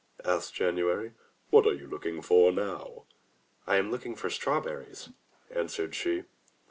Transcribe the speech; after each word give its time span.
asked 0.25 0.55
January. 0.55 1.13
"What 1.51 1.67
are 1.67 1.75
you 1.75 1.85
looking 1.85 2.23
for 2.23 2.51
now?" 2.51 3.05
"I 3.67 3.75
am 3.75 3.91
looking 3.91 4.15
for 4.15 4.31
strawberries," 4.31 5.09
answered 5.51 5.93
she. 5.93 6.23